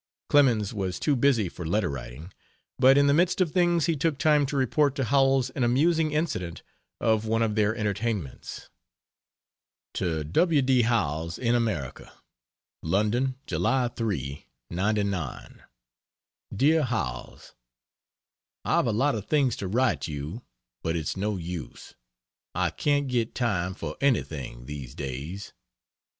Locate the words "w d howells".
10.23-11.37